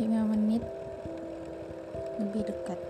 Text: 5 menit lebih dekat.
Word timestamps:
5 0.00 0.08
menit 0.08 0.64
lebih 2.16 2.48
dekat. 2.48 2.80